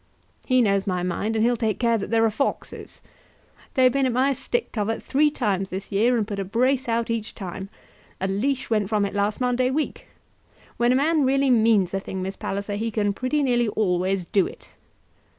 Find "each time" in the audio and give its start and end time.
7.11-7.69